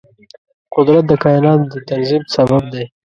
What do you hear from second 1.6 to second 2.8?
د تنظیم سبب